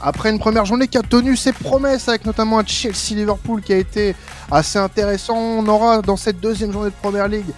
[0.00, 3.78] après une première journée qui a tenu ses promesses avec notamment un Chelsea-Liverpool qui a
[3.78, 4.14] été
[4.50, 5.36] assez intéressant.
[5.36, 7.52] On aura dans cette deuxième journée de Première League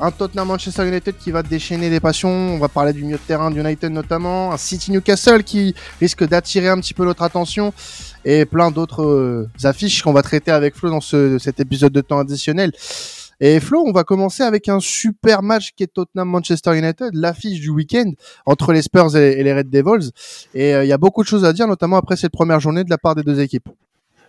[0.00, 2.30] un Tottenham Manchester United qui va déchaîner des passions.
[2.30, 4.52] On va parler du milieu de terrain d'United notamment.
[4.52, 7.72] Un City Newcastle qui risque d'attirer un petit peu notre attention.
[8.24, 12.00] Et plein d'autres euh, affiches qu'on va traiter avec Flo dans ce, cet épisode de
[12.00, 12.72] temps additionnel.
[13.40, 17.70] Et Flo, on va commencer avec un super match qui est Tottenham-Manchester United, l'affiche du
[17.70, 18.12] week-end
[18.44, 20.10] entre les Spurs et, les Red Devils.
[20.52, 22.84] Et euh, il y a beaucoup de choses à dire, notamment après cette première journée
[22.84, 23.68] de la part des deux équipes.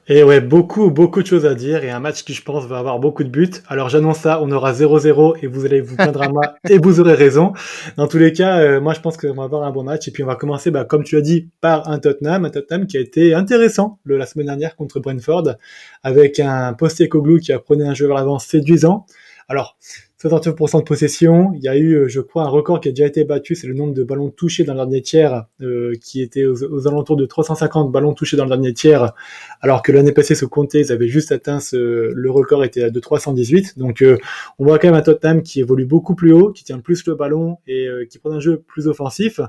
[0.07, 2.79] Et ouais, beaucoup, beaucoup de choses à dire et un match qui, je pense, va
[2.79, 3.51] avoir beaucoup de buts.
[3.67, 6.99] Alors, j'annonce ça, on aura 0-0 et vous allez vous plaindre à moi et vous
[6.99, 7.53] aurez raison.
[7.97, 10.11] Dans tous les cas, euh, moi, je pense qu'on va avoir un bon match et
[10.11, 12.97] puis on va commencer, bah, comme tu as dit, par un Tottenham, un Tottenham qui
[12.97, 15.55] a été intéressant le, la semaine dernière contre Brentford
[16.01, 19.05] avec un Postecoglou qui a prenait un jeu vers l'avant séduisant.
[19.47, 19.77] Alors,
[20.21, 21.51] 69% de possession.
[21.55, 23.65] Il y a eu, euh, je crois, un record qui a déjà été battu, c'est
[23.65, 27.25] le nombre de ballons touchés dans le dernier tiers, euh, qui était aux, alentours de
[27.25, 29.13] 350 ballons touchés dans le dernier tiers,
[29.61, 33.77] alors que l'année passée, ce comptait, ils avaient juste atteint le record était de 318.
[33.77, 34.17] Donc, euh,
[34.59, 37.15] on voit quand même un Tottenham qui évolue beaucoup plus haut, qui tient plus le
[37.15, 39.39] ballon et qui prend un jeu plus offensif.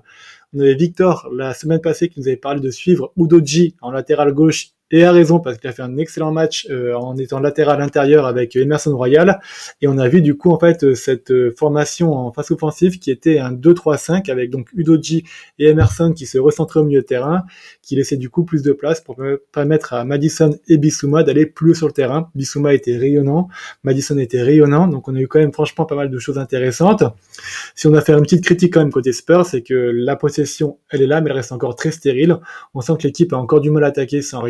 [0.55, 4.33] On avait Victor la semaine passée qui nous avait parlé de suivre Udoji en latéral
[4.33, 7.81] gauche et a raison parce qu'il a fait un excellent match euh, en étant latéral
[7.81, 9.41] intérieur avec Emerson Royal
[9.81, 13.11] et on a vu du coup en fait cette euh, formation en face offensive qui
[13.11, 15.25] était un 2-3-5 avec donc Udoji
[15.59, 17.45] et Emerson qui se recentraient au milieu de terrain
[17.83, 19.17] qui laissait du coup plus de place pour
[19.51, 22.31] permettre à Madison et Bissouma d'aller plus sur le terrain.
[22.35, 23.49] Bissouma était rayonnant,
[23.83, 27.05] Madison était rayonnant, donc on a eu quand même franchement pas mal de choses intéressantes.
[27.75, 30.79] Si on a fait une petite critique quand même côté Spurs, c'est que la possession
[30.91, 32.37] elle est là mais elle reste encore très stérile.
[32.75, 34.43] On sent que l'équipe a encore du mal à attaquer sans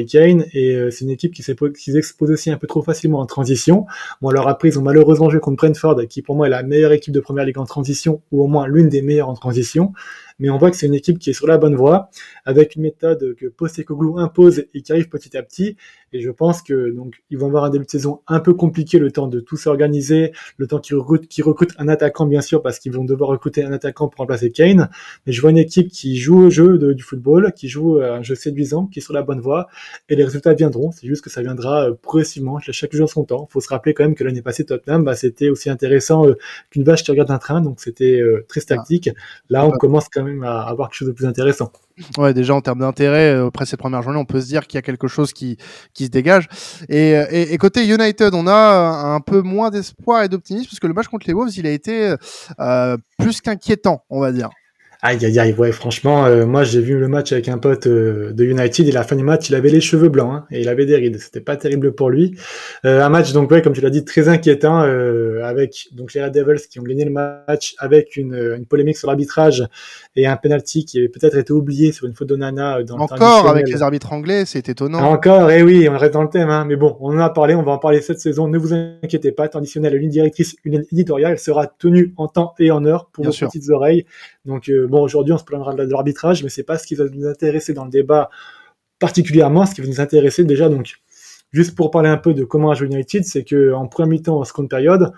[0.53, 3.87] Et euh, c'est une équipe qui s'expose aussi un peu trop facilement en transition.
[4.21, 6.93] Bon alors après ils ont malheureusement joué contre Brentford qui pour moi est la meilleure
[6.93, 9.93] équipe de première ligue en transition ou au moins l'une des meilleures en transition
[10.39, 12.11] mais on voit que c'est une équipe qui est sur la bonne voie,
[12.45, 15.77] avec une méthode que Postecoglou impose et qui arrive petit à petit.
[16.13, 18.99] Et je pense que donc ils vont avoir un début de saison un peu compliqué,
[18.99, 22.93] le temps de tout s'organiser, le temps qu'ils recrutent, un attaquant bien sûr parce qu'ils
[22.93, 24.91] vont devoir recruter un attaquant pour remplacer Kane.
[25.27, 28.35] Mais je vois une équipe qui joue au jeu du football, qui joue un jeu
[28.35, 29.69] séduisant, qui est sur la bonne voie,
[30.09, 30.91] et les résultats viendront.
[30.93, 33.47] C'est juste que ça viendra euh, progressivement, chaque jour son temps.
[33.49, 36.35] Il faut se rappeler quand même que l'année passée Tottenham, bah, c'était aussi intéressant euh,
[36.71, 39.11] qu'une vache qui regarde un train, donc c'était euh, très tactique.
[39.49, 41.73] Là, on commence quand même à avoir quelque chose de plus intéressant.
[42.17, 44.77] Ouais, déjà en termes d'intérêt, euh, après ces premières journées, on peut se dire qu'il
[44.77, 45.59] y a quelque chose qui,
[45.93, 46.49] qui se dégage.
[46.89, 50.87] Et, euh, et, côté United, on a un peu moins d'espoir et d'optimisme parce que
[50.87, 52.15] le match contre les Wolves, il a été
[52.61, 54.49] euh, plus qu'inquiétant, on va dire.
[55.05, 58.33] Aïe aïe aïe, ouais, franchement, euh, moi j'ai vu le match avec un pote euh,
[58.33, 60.69] de United et la fin du match, il avait les cheveux blancs hein, et il
[60.69, 61.19] avait des rides.
[61.19, 62.37] C'était pas terrible pour lui.
[62.85, 64.79] Euh, un match donc ouais, comme tu l'as dit, très inquiétant
[65.43, 69.09] avec donc les Red Devils qui ont gagné le match avec une, une polémique sur
[69.09, 69.67] l'arbitrage
[70.15, 73.49] et un penalty qui avait peut-être été oublié sur une faute de Nana dans Encore
[73.49, 75.01] avec les arbitres anglais, c'est étonnant.
[75.01, 77.31] Encore, et eh oui, on reste dans le thème, hein, mais bon, on en a
[77.31, 78.47] parlé, on va en parler cette saison.
[78.47, 82.85] Ne vous inquiétez pas, traditionnelle, une directrice, une éditoriale, sera tenue en temps et en
[82.85, 84.07] heure pour vos petites oreilles.
[84.45, 87.27] Donc bon, aujourd'hui, on se plaindra de l'arbitrage, mais c'est pas ce qui va nous
[87.27, 88.31] intéresser dans le débat
[88.99, 89.67] particulièrement.
[89.67, 90.97] Ce qui va nous intéresser déjà, donc,
[91.53, 94.41] juste pour parler un peu de comment a joué United, c'est que en première mi-temps,
[94.41, 95.13] en seconde période,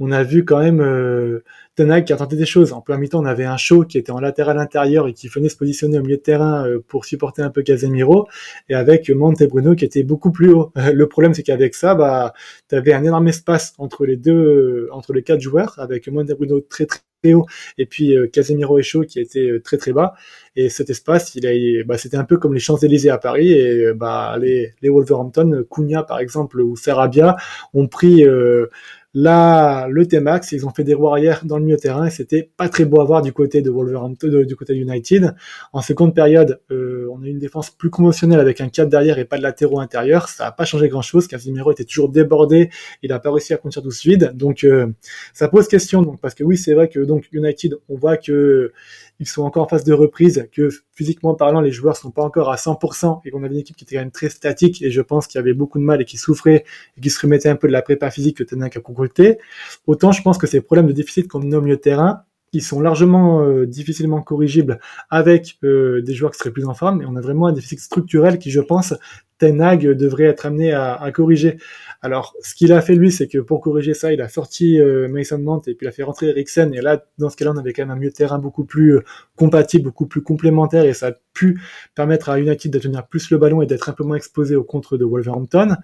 [0.00, 1.42] on a vu quand même euh,
[1.74, 2.72] Ten qui a tenté des choses.
[2.72, 5.48] En plein mi-temps, on avait un show qui était en latéral intérieur et qui venait
[5.48, 8.26] se positionner au milieu de terrain euh, pour supporter un peu Casemiro,
[8.68, 10.72] et avec Monte et Bruno qui étaient beaucoup plus haut.
[10.76, 12.32] Le problème, c'est qu'avec ça, bah,
[12.68, 16.30] tu avais un énorme espace entre les deux, euh, entre les quatre joueurs, avec Monte
[16.30, 17.46] et Bruno très très haut,
[17.78, 20.14] et puis euh, Casemiro et Shaw qui était très très bas.
[20.56, 23.92] Et cet espace, il a, bah, c'était un peu comme les Champs-Élysées à Paris, et
[23.94, 27.36] bah, les, les Wolverhampton, Cunha par exemple, ou Sarabia,
[27.72, 28.24] ont pris
[29.20, 32.48] Là, le T-Max, ils ont fait des roues arrière dans le milieu terrain et c'était
[32.56, 35.34] pas très beau à voir du côté de Wolverhampton, du côté de United.
[35.72, 39.18] En seconde période, euh, on a eu une défense plus conventionnelle avec un 4 derrière
[39.18, 40.28] et pas de latéraux intérieur.
[40.28, 41.26] Ça n'a pas changé grand chose.
[41.26, 42.70] Casimiro était toujours débordé.
[43.02, 44.30] Il n'a pas réussi à conduire tout vide.
[44.36, 44.86] Donc, euh,
[45.34, 46.02] ça pose question.
[46.02, 48.72] Donc, parce que oui, c'est vrai que donc United, on voit que
[49.20, 52.50] ils sont encore en phase de reprise, que physiquement parlant, les joueurs sont pas encore
[52.50, 55.00] à 100% et qu'on avait une équipe qui était quand même très statique et je
[55.00, 56.64] pense qu'il y avait beaucoup de mal et qui souffrait
[56.96, 58.80] et qui se remettait un peu de la prépa physique que Tenac a
[59.86, 62.22] Autant je pense que ces problèmes de déficit qu'on milieu de terrain,
[62.52, 67.02] ils sont largement euh, difficilement corrigibles avec euh, des joueurs qui seraient plus en forme
[67.02, 68.94] et on a vraiment un déficit structurel qui, je pense,
[69.38, 71.58] Tenag devrait être amené à, à corriger.
[72.00, 75.08] Alors, ce qu'il a fait lui, c'est que pour corriger ça, il a sorti euh,
[75.08, 76.72] Mason Mount et puis il a fait rentrer Eriksen.
[76.74, 78.96] Et là, dans ce cas-là, on avait quand même un milieu de terrain beaucoup plus
[78.96, 79.04] euh,
[79.36, 81.60] compatible, beaucoup plus complémentaire et ça a pu
[81.94, 84.64] permettre à United de tenir plus le ballon et d'être un peu moins exposé au
[84.64, 85.76] contre de Wolverhampton.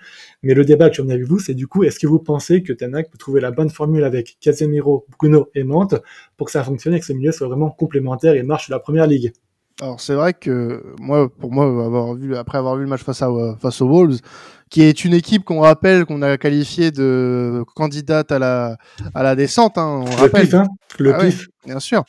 [0.42, 2.62] Mais le débat que j'en ai avec vous, c'est du coup, est-ce que vous pensez
[2.62, 5.88] que Tenag peut trouver la bonne formule avec Casemiro, Bruno et Mount
[6.36, 9.06] pour que ça fonctionne et que ce milieu soit vraiment complémentaire et marche la première
[9.06, 9.32] ligue?
[9.80, 13.22] Alors c'est vrai que moi, pour moi, avoir vu après avoir vu le match face
[13.22, 13.28] à
[13.60, 14.20] face aux Wolves,
[14.70, 18.76] qui est une équipe qu'on rappelle qu'on a qualifiée de candidate à la
[19.14, 20.42] à la descente, hein, on le rappelle.
[20.44, 20.68] pif, hein
[21.00, 21.48] le Ah pif.
[21.66, 22.04] bien sûr.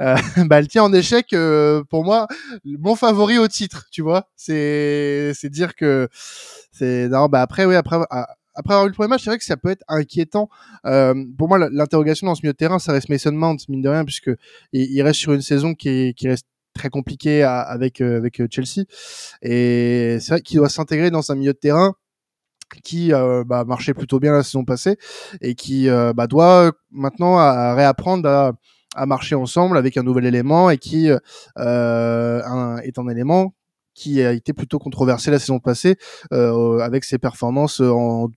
[0.00, 0.16] Euh,
[0.48, 2.26] bah, elle tient en échec, euh, pour moi,
[2.64, 4.28] mon favori au titre, tu vois.
[4.34, 6.08] C'est, c'est dire que
[6.72, 9.38] c'est, non, bah après, oui, après, ah, après avoir vu le premier match, c'est vrai
[9.38, 10.48] que ça peut être inquiétant.
[10.86, 13.90] Euh, pour moi, l'interrogation dans ce milieu de terrain, ça reste Mason Mount, mine de
[13.90, 14.30] rien, puisque
[14.72, 18.16] il, il reste sur une saison qui, est, qui reste très compliquée à- avec, euh,
[18.18, 18.84] avec Chelsea.
[19.42, 21.94] Et c'est vrai qu'il doit s'intégrer dans un milieu de terrain
[22.84, 24.96] qui euh, bah, marchait plutôt bien la saison passée
[25.40, 28.52] et qui euh, bah, doit maintenant à- réapprendre à,
[28.94, 31.10] à marcher ensemble avec un nouvel élément et qui
[31.58, 33.54] euh, est un élément
[33.94, 35.96] qui a été plutôt controversé la saison passée
[36.32, 38.28] euh, avec ses performances en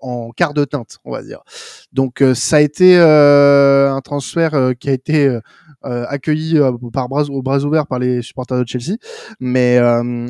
[0.00, 1.40] en quart de teinte, on va dire.
[1.92, 5.38] Donc euh, ça a été euh, un transfert euh, qui a été
[5.82, 6.58] accueilli
[6.92, 8.96] par bras, au bras ouverts par les supporters de Chelsea.
[9.38, 9.78] Mais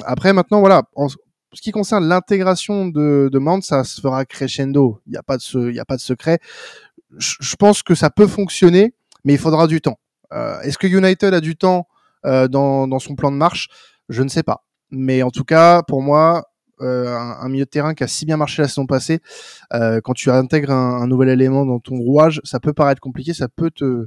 [0.05, 1.17] après maintenant voilà, en ce
[1.63, 5.01] qui concerne l'intégration de, de Mount, ça se fera crescendo.
[5.07, 6.41] Il n'y a pas de ce, y a pas de secret.
[7.17, 8.95] Je, je pense que ça peut fonctionner,
[9.25, 9.99] mais il faudra du temps.
[10.35, 11.87] Euh, Est-ce que United a du temps
[12.27, 13.69] euh, dans, dans son plan de marche?
[14.11, 14.65] Je ne sais pas.
[14.91, 16.45] Mais en tout cas, pour moi,
[16.81, 19.21] un, un milieu de terrain qui a si bien marché la saison passée,
[19.73, 23.49] euh, quand tu intègres un, nouvel élément dans ton rouage, ça peut paraître compliqué, ça
[23.49, 24.07] peut te,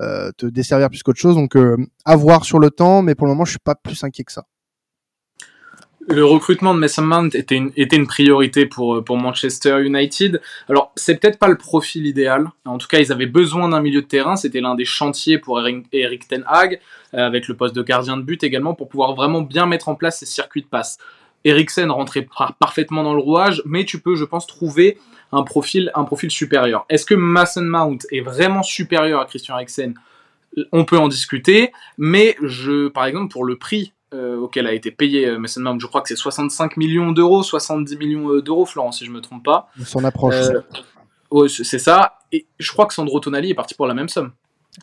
[0.00, 1.34] euh, desservir plus qu'autre chose.
[1.34, 4.02] Donc, euh, à voir sur le temps, mais pour le moment, je suis pas plus
[4.04, 4.44] inquiet que ça.
[6.10, 10.40] Le recrutement de Mason Mount était une, une priorité pour, Manchester United.
[10.70, 12.48] Alors, c'est peut-être pas le profil idéal.
[12.64, 14.34] En tout cas, ils avaient besoin d'un milieu de terrain.
[14.36, 16.80] C'était l'un des chantiers pour Eric, Ten Hag,
[17.12, 19.96] euh, avec le poste de gardien de but également, pour pouvoir vraiment bien mettre en
[19.96, 20.96] place ces circuits de passe.
[21.48, 24.98] Eriksen rentrait par- parfaitement dans le rouage, mais tu peux, je pense, trouver
[25.32, 26.86] un profil, un profil supérieur.
[26.88, 29.94] Est-ce que Mason Mount est vraiment supérieur à Christian Eriksen?
[30.72, 34.90] On peut en discuter, mais je, par exemple, pour le prix euh, auquel a été
[34.90, 38.64] payé euh, Mason Mount, je crois que c'est 65 millions d'euros, 70 millions euh, d'euros,
[38.64, 39.68] Florent, si je me trompe pas.
[39.78, 40.34] On s'en approche.
[40.34, 40.62] Euh,
[41.30, 42.18] ouais, c'est ça.
[42.32, 44.32] Et je crois que Sandro Tonali est parti pour la même somme.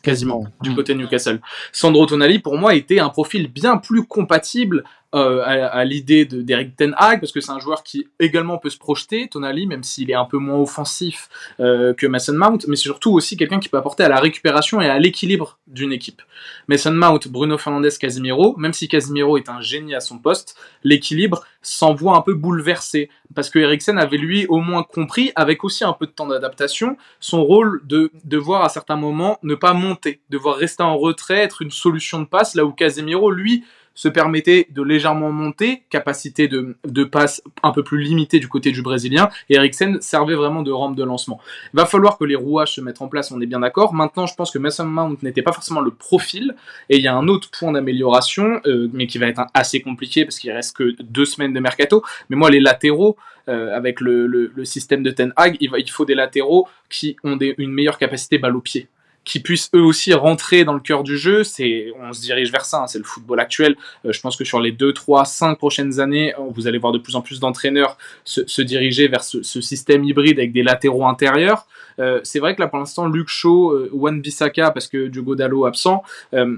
[0.02, 1.40] Quasiment, du côté de Newcastle.
[1.72, 4.84] Sandro Tonali, pour moi, était un profil bien plus compatible
[5.16, 8.70] euh, à, l'idée de- d'Eric Ten Hag, parce que c'est un joueur qui également peut
[8.70, 11.28] se projeter, Tonali, même s'il est un peu moins offensif
[11.60, 14.80] euh, que Mason Mount, mais c'est surtout aussi quelqu'un qui peut apporter à la récupération
[14.80, 16.22] et à l'équilibre d'une équipe.
[16.68, 21.44] Mason Mount, Bruno Fernandes, Casemiro, même si Casemiro est un génie à son poste, l'équilibre
[21.62, 25.82] s'en voit un peu bouleversé, parce que Eriksen avait lui au moins compris, avec aussi
[25.82, 30.20] un peu de temps d'adaptation, son rôle de devoir à certains moments ne pas monter,
[30.30, 33.64] devoir rester en retrait, être une solution de passe, là où Casemiro, lui,
[33.96, 38.70] se permettait de légèrement monter, capacité de, de passe un peu plus limitée du côté
[38.70, 41.40] du Brésilien, et Eriksen servait vraiment de rampe de lancement.
[41.72, 43.94] Il va falloir que les rouages se mettent en place, on est bien d'accord.
[43.94, 46.54] Maintenant, je pense que Mason Mount n'était pas forcément le profil,
[46.90, 50.24] et il y a un autre point d'amélioration, euh, mais qui va être assez compliqué,
[50.24, 53.16] parce qu'il reste que deux semaines de mercato, mais moi, les latéraux,
[53.48, 57.38] euh, avec le, système de Ten Hag, il, va- il faut des latéraux qui ont
[57.38, 58.88] une meilleure capacité balle au pied
[59.26, 61.44] qui puissent eux aussi rentrer dans le cœur du jeu.
[61.44, 63.76] C'est, on se dirige vers ça, hein, c'est le football actuel.
[64.06, 66.98] Euh, je pense que sur les 2, 3, 5 prochaines années, vous allez voir de
[66.98, 71.66] plus en plus d'entraîneurs se, diriger vers ce, ce système hybride avec des latéraux intérieurs.
[71.98, 75.34] Euh, c'est vrai que là pour l'instant, Luke Shaw, euh, Wan Bissaka, parce que Diogo
[75.34, 76.02] Dallo absent,
[76.34, 76.56] euh,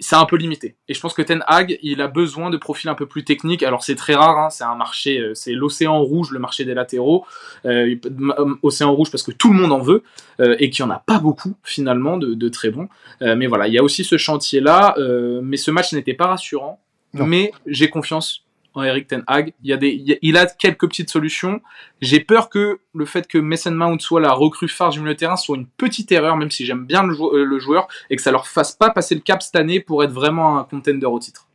[0.00, 0.76] c'est un peu limité.
[0.88, 3.62] Et je pense que Ten Hag, il a besoin de profils un peu plus techniques.
[3.62, 6.74] Alors c'est très rare, hein, c'est un marché, euh, c'est l'océan rouge, le marché des
[6.74, 7.24] latéraux.
[7.64, 10.02] Euh, euh, océan rouge parce que tout le monde en veut
[10.40, 12.88] euh, et qu'il n'y en a pas beaucoup finalement de, de très bons.
[13.22, 14.94] Euh, mais voilà, il y a aussi ce chantier-là.
[14.98, 16.80] euh, mais ce match n'était pas rassurant.
[17.14, 17.26] Non.
[17.26, 18.44] Mais j'ai confiance
[18.78, 19.52] en Eric Ten Hag.
[19.62, 21.60] Il, y a des, il, a- quelques petites solutions.
[22.00, 25.18] J'ai peur que le fait que Mason Mount soit la recrue phare du milieu de
[25.18, 28.30] terrain soit une petite erreur, même si j'aime bien le, euh, joueur, et que ça
[28.30, 31.46] leur fasse pas passer le cap cette année pour être vraiment un contender au titre.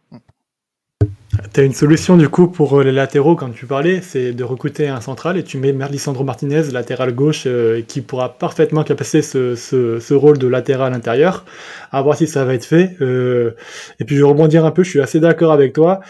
[1.51, 4.87] T'as une solution du coup pour euh, les latéraux, quand tu parlais, c'est de recruter
[4.87, 9.55] un central et tu mets Lisandro Martinez, latéral gauche, euh, qui pourra parfaitement capacer ce,
[9.55, 11.43] ce, rôle de latéral intérieur.
[11.91, 12.95] À voir si ça va être fait.
[13.99, 16.01] Et puis je vais rebondir un peu, je suis assez d'accord avec toi.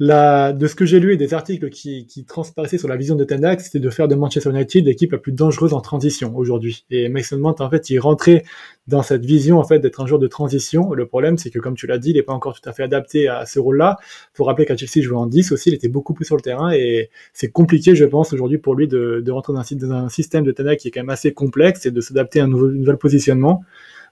[0.00, 3.16] La, de ce que j'ai lu et des articles qui, qui transparaissaient sur la vision
[3.16, 6.84] de Ten c'était de faire de Manchester United l'équipe la plus dangereuse en transition aujourd'hui.
[6.90, 8.44] Et Mason Mount, en fait, il rentrait
[8.86, 10.92] dans cette vision en fait d'être un joueur de transition.
[10.92, 12.84] Le problème, c'est que comme tu l'as dit, il n'est pas encore tout à fait
[12.84, 13.96] adapté à ce rôle-là.
[14.34, 16.42] Faut rappeler qu'à Chelsea, il jouait en 10 aussi, il était beaucoup plus sur le
[16.42, 19.92] terrain et c'est compliqué, je pense, aujourd'hui pour lui de, de rentrer dans un, dans
[19.92, 22.48] un système de Ten qui est quand même assez complexe et de s'adapter à un
[22.48, 23.64] nouveau, nouvel positionnement.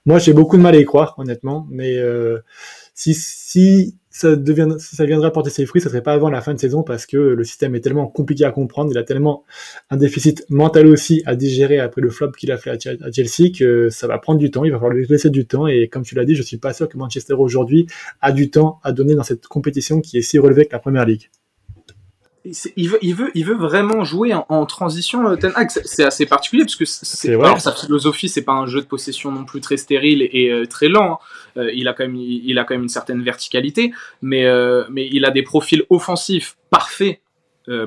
[0.05, 2.39] Moi, j'ai beaucoup de mal à y croire, honnêtement, mais euh,
[2.93, 4.35] si, si ça,
[4.79, 7.17] ça viendra porter ses fruits, ça serait pas avant la fin de saison parce que
[7.17, 9.43] le système est tellement compliqué à comprendre, il a tellement
[9.89, 13.89] un déficit mental aussi à digérer après le flop qu'il a fait à Chelsea que
[13.89, 16.15] ça va prendre du temps, il va falloir lui laisser du temps et comme tu
[16.15, 17.85] l'as dit, je suis pas sûr que Manchester aujourd'hui
[18.21, 21.05] a du temps à donner dans cette compétition qui est si relevée que la première
[21.05, 21.29] ligue
[22.75, 25.69] il veut, il, veut, il veut vraiment jouer en, transition, euh, Ten Hag.
[25.69, 29.45] C'est assez particulier parce que c'est, sa philosophie, c'est pas un jeu de possession non
[29.45, 31.13] plus très stérile et, euh, très lent.
[31.13, 31.61] Hein.
[31.61, 34.45] Euh, il, a quand même, il, a quand même une certaine verticalité, mais,
[34.89, 37.19] mais il a des profils offensifs parfaits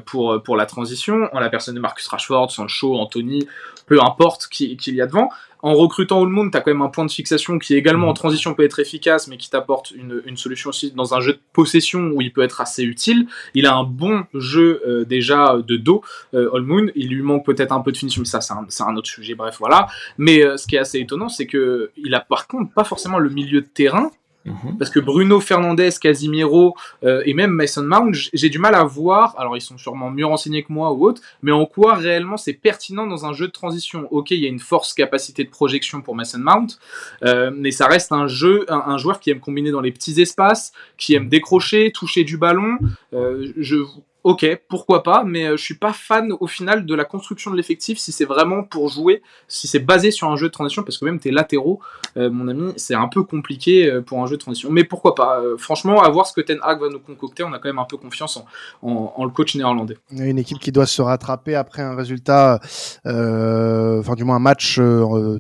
[0.05, 3.47] pour, pour la transition, en la personne de Marcus Rashford, Sancho, Anthony,
[3.87, 5.31] peu importe qui, qu'il y a devant
[5.63, 8.55] en recrutant Allmund, tu as quand même un point de fixation qui également en transition
[8.55, 12.23] peut être efficace, mais qui t'apporte une, solution aussi dans un jeu de possession où
[12.23, 13.27] il peut être assez utile.
[13.55, 16.03] Il a un bon jeu euh, déjà de dos,
[16.35, 16.93] euh, Allmund.
[16.95, 19.57] Il lui manque peut-être un peu de finition, mais ça c'est un, autre sujet, bref
[19.59, 19.89] voilà.
[20.17, 23.19] Mais euh, ce qui est assez étonnant, c'est que il a par contre pas forcément
[23.19, 24.11] le milieu de terrain
[24.45, 24.79] Mhm.
[24.79, 29.35] Parce que Bruno Fernandez, Casimiro euh, et même Mason Mount, j'ai du mal à voir,
[29.39, 32.55] alors ils sont sûrement mieux renseignés que moi ou autre, mais en quoi réellement c'est
[32.55, 34.09] pertinent dans un jeu de transition?
[34.11, 36.79] Ok, il y a une force capacité de projection pour Mason Mount,
[37.23, 40.73] euh, mais ça reste un jeu, un, joueur qui aime combiner dans les petits espaces,
[40.97, 42.79] qui aime décrocher, toucher du ballon.
[43.13, 43.77] Euh, je,
[44.25, 47.57] ok, pourquoi pas, mais euh, je suis pas fan au final de la construction de
[47.57, 50.99] l'effectif si c'est vraiment pour jouer, si c'est basé sur un jeu de transition, parce
[50.99, 51.81] que même tes latéraux,
[52.17, 54.71] euh, mon ami, c'est un peu compliqué euh, pour un jeu de transition.
[54.71, 57.59] Mais pourquoi pas Franchement, à voir ce que Ten Hag va nous concocter, on a
[57.59, 58.43] quand même un peu confiance
[58.83, 59.97] en, le coach néerlandais.
[60.11, 62.61] Une équipe qui doit se rattraper après un résultat,
[63.05, 64.81] enfin du moins un match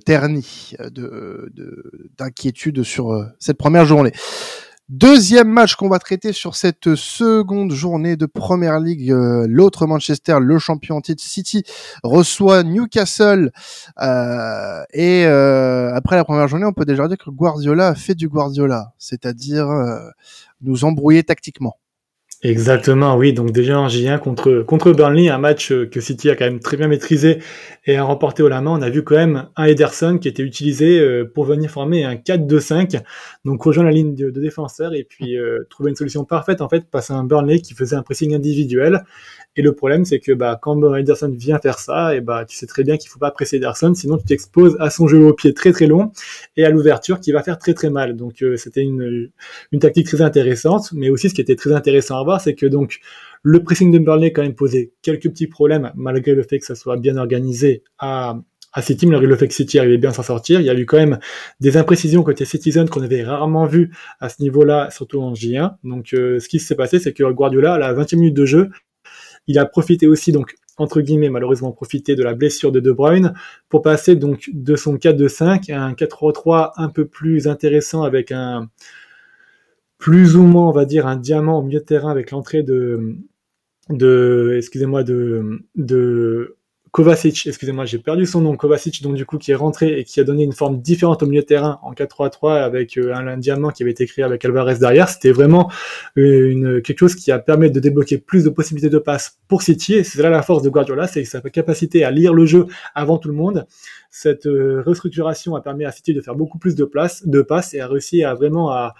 [0.04, 0.75] terni
[2.18, 4.12] d'inquiétude de, sur cette première journée.
[4.90, 9.12] Deuxième match qu'on va traiter sur cette seconde journée de Première League.
[9.12, 11.62] Euh, l'autre Manchester, le champion titre City,
[12.02, 13.52] reçoit Newcastle.
[14.00, 18.16] Euh, et euh, après la première journée, on peut déjà dire que Guardiola a fait
[18.16, 19.68] du Guardiola, c'est-à-dire
[20.61, 21.76] nous embrouiller tactiquement.
[22.42, 23.35] Exactement, oui.
[23.35, 26.59] Donc déjà en J1 contre contre Burnley, un match euh, que City a quand même
[26.59, 27.40] très bien maîtrisé
[27.85, 28.70] et a remporté au la main.
[28.70, 32.14] On a vu quand même un Ederson qui était utilisé euh, pour venir former un
[32.14, 33.02] 4-2-5,
[33.44, 36.87] donc rejoindre la ligne de, défenseurs et puis euh, trouver une solution parfaite en fait
[36.94, 39.04] à un Burnley qui faisait un pressing individuel
[39.60, 42.64] et le problème, c'est que bah, quand Ederson vient faire ça, et bah, tu sais
[42.64, 45.52] très bien qu'il faut pas presser Ederson, sinon tu t'exposes à son jeu au pied
[45.52, 46.12] très très long
[46.56, 48.16] et à l'ouverture qui va faire très très mal.
[48.16, 49.30] Donc euh, c'était une,
[49.70, 52.64] une tactique très intéressante, mais aussi ce qui était très intéressant à voir, c'est que
[52.64, 53.00] donc
[53.42, 56.74] le pressing de Burnley quand même posait quelques petits problèmes, malgré le fait que ça
[56.74, 58.38] soit bien organisé à,
[58.72, 60.60] à City, malgré le fait que City arrivait bien à s'en sortir.
[60.60, 61.18] Il y a eu quand même
[61.60, 63.90] des imprécisions côté Citizen qu'on avait rarement vu
[64.20, 65.74] à ce niveau-là, surtout en J1.
[65.84, 68.70] Donc euh, ce qui s'est passé, c'est que Guardiola, à la 20e minute de jeu,
[69.47, 73.35] il a profité aussi, donc, entre guillemets, malheureusement, profité de la blessure de De Bruyne
[73.68, 78.68] pour passer donc de son 4-2-5 à un 4-3 un peu plus intéressant avec un
[79.99, 83.16] plus ou moins, on va dire, un diamant au milieu de terrain avec l'entrée de,
[83.90, 86.56] de, excusez-moi, de, de
[86.92, 90.18] Kovacic, excusez-moi, j'ai perdu son nom, Kovacic, donc du coup qui est rentré et qui
[90.18, 93.70] a donné une forme différente au milieu de terrain en 4-3-3 avec euh, un, diamant
[93.70, 95.09] qui avait été créé avec Alvarez derrière.
[95.09, 95.70] C'était vraiment
[96.18, 99.62] euh, une, quelque chose qui a permis de débloquer plus de possibilités de passe pour
[99.62, 103.18] City c'est là la force de Guardiola, c'est sa capacité à lire le jeu avant
[103.18, 103.66] tout le monde
[104.11, 107.75] cette euh, restructuration a permis à City de faire beaucoup plus de place, de passes
[107.75, 108.94] et a réussi à vraiment à,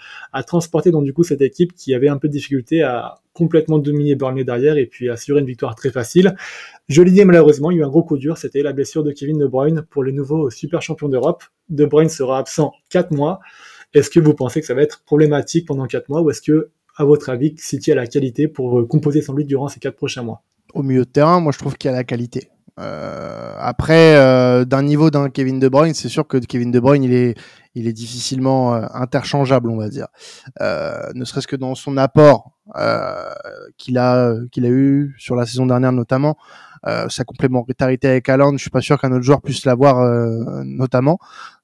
[0.47, 4.14] transporter donc du coup cette équipe qui avait un peu de difficulté à complètement dominer
[4.14, 6.35] Burnley derrière et puis assurer une victoire très facile.
[6.90, 9.04] Je l'ai dit malheureusement, il y a eu un gros coup dur, c'était la blessure
[9.04, 11.44] de Kevin De Bruyne pour les nouveaux super champions d'Europe.
[11.68, 13.38] De Bruyne sera absent 4 mois.
[13.94, 16.70] Est-ce que vous pensez que ça va être problématique pendant 4 mois ou est-ce que,
[16.97, 19.94] à votre avis, City a la qualité pour euh, composer son lutte durant ces 4
[19.94, 20.42] prochains mois?
[20.75, 22.50] Au milieu de terrain, moi je trouve qu'il y a la qualité.
[22.80, 27.04] Euh, après, euh, d'un niveau d'un Kevin De Bruyne, c'est sûr que Kevin De Bruyne,
[27.04, 27.38] il est,
[27.76, 30.09] il est difficilement interchangeable, on va dire.
[30.59, 32.59] ne serait-ce que dans son apport
[33.76, 36.37] qu'il a, qu'il a eu sur la saison dernière notamment,
[36.84, 40.02] sa complémentarité avec Haaland, je suis pas sûr qu'un autre joueur puisse l'avoir
[40.64, 41.18] notamment.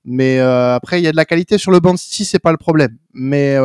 [0.05, 2.53] Mais après, il y a de la qualité sur le banc de City, c'est pas
[2.53, 2.97] le problème.
[3.13, 3.57] Mais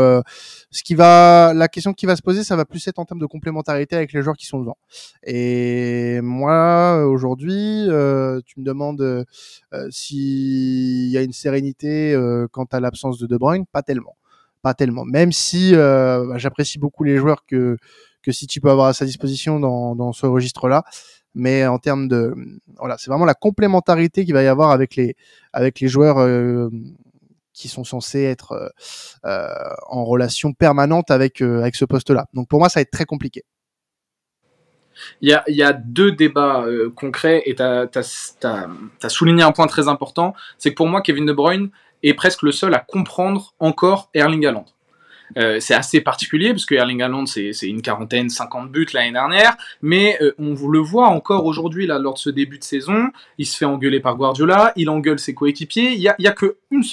[0.71, 3.19] ce qui va, la question qui va se poser, ça va plus être en termes
[3.19, 4.77] de complémentarité avec les joueurs qui sont devant.
[5.23, 9.23] Et moi, aujourd'hui, euh, tu me demandes euh,
[9.89, 14.15] s'il y a une sérénité euh, quant à l'absence de De Bruyne, pas tellement,
[14.61, 15.05] pas tellement.
[15.05, 17.77] Même si euh, bah, j'apprécie beaucoup les joueurs que
[18.23, 20.83] que City peut avoir à sa disposition dans, dans ce registre-là,
[21.33, 22.33] mais en termes de
[22.77, 25.15] voilà, c'est vraiment la complémentarité qu'il va y avoir avec les
[25.53, 26.69] avec les joueurs euh,
[27.53, 28.69] qui sont censés être euh,
[29.25, 32.25] euh, en relation permanente avec, avec ce poste-là.
[32.33, 33.43] Donc pour moi, ça va être très compliqué.
[35.21, 39.65] Il y a, il y a deux débats concrets et tu as, souligné un point
[39.65, 41.69] très important, c'est que pour moi, Kevin De Bruyne
[42.03, 44.65] est presque le seul à comprendre encore Erling Haaland.
[45.37, 49.55] Euh, c'est assez particulier parce que Erling Haaland c'est une quarantaine, 50 buts l'année dernière,
[49.81, 53.45] mais euh, on le voit encore aujourd'hui là lors de ce début de saison, il
[53.45, 56.57] se fait engueuler par Guardiola, il engueule ses coéquipiers, il y a, y a que
[56.69, 56.83] une,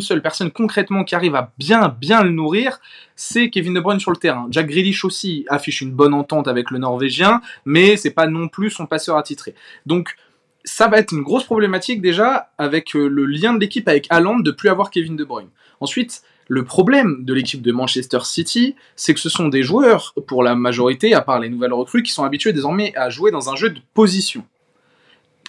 [0.00, 2.80] seule personne concrètement qui arrive à bien bien le nourrir,
[3.14, 4.48] c'est Kevin De Bruyne sur le terrain.
[4.50, 8.70] Jack Grealish aussi affiche une bonne entente avec le Norvégien, mais c'est pas non plus
[8.70, 9.54] son passeur attitré.
[9.86, 10.16] Donc
[10.64, 14.40] ça va être une grosse problématique déjà avec euh, le lien de l'équipe avec Haaland
[14.40, 15.50] de plus avoir Kevin De Bruyne.
[15.80, 20.42] Ensuite, le problème de l'équipe de Manchester City, c'est que ce sont des joueurs, pour
[20.42, 23.56] la majorité, à part les nouvelles recrues, qui sont habitués désormais à jouer dans un
[23.56, 24.44] jeu de position.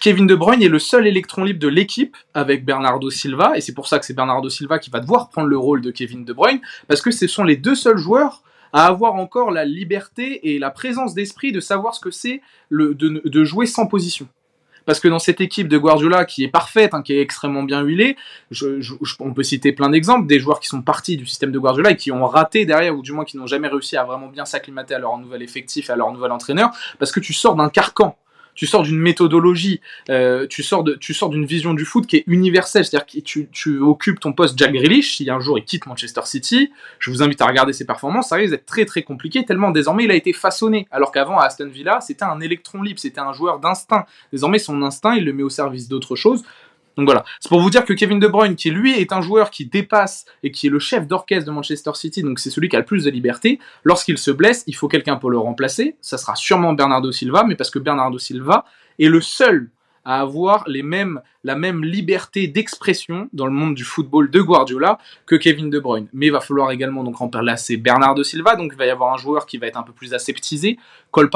[0.02, 3.74] Kevin De Bruyne est le seul électron libre de l'équipe avec Bernardo Silva, et c'est
[3.74, 6.34] pour ça que c'est Bernardo Silva qui va devoir prendre le rôle de Kevin De
[6.34, 10.60] Bruyne, parce que ce sont les deux seuls joueurs à avoir encore la liberté et
[10.60, 14.28] la présence d'esprit de savoir ce que c'est de, jouer sans position
[14.86, 17.82] parce que dans cette équipe de Guardiola qui est parfaite, hein, qui est extrêmement bien
[17.82, 18.16] huilée,
[18.52, 18.82] je,
[19.20, 21.96] on peut citer plein d'exemples des joueurs qui sont partis du système de Guardiola et
[21.96, 24.94] qui ont raté derrière ou du moins qui n'ont jamais réussi à vraiment bien s'acclimater
[24.96, 28.18] à leur nouvel effectif, à leur nouvel entraîneur, parce que tu sors d'un carcan
[28.56, 32.18] tu sors d'une méthodologie, euh, tu sors de, tu sors d'une vision du foot qui
[32.18, 35.86] est universelle, c'est-à-dire que tu, occupes ton poste Jack Grealish, si un jour il quitte
[35.86, 39.46] Manchester City, je vous invite à regarder ses performances, ça risque d'être très très compliqué,
[39.46, 43.00] tellement désormais il a été façonné, alors qu'avant à Aston Villa, c'était un électron libre,
[43.00, 44.06] c'était un joueur d'instinct.
[44.32, 46.44] Désormais son instinct, il le met au service d'autre chose.
[46.98, 49.50] Donc voilà, c'est pour vous dire que Kevin De Bruyne, qui lui est un joueur
[49.50, 52.76] qui dépasse et qui est le chef d'orchestre de Manchester City, donc c'est celui qui
[52.76, 55.98] a le plus de liberté, lorsqu'il se blesse, il faut quelqu'un pour le remplacer.
[56.02, 58.66] Ça sera sûrement Bernardo Silva, mais parce que Bernardo Silva
[59.00, 59.70] est le seul
[60.06, 65.00] à avoir les mêmes, la même liberté d'expression dans le monde du football de Guardiola
[65.26, 66.08] que Kevin De Bruyne.
[66.14, 69.18] Mais il va falloir également donc remplacer Bernardo Silva, donc il va y avoir un
[69.18, 70.78] joueur qui va être un peu plus aseptisé.
[71.10, 71.30] Cole,